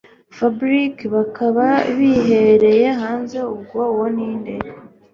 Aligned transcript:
Fabric 0.37 0.97
bakaba 1.15 1.65
bihereye 1.97 2.87
hanze 3.01 3.37
ubwo 3.55 3.79
uwo 3.93 4.05
ninde 4.15 4.53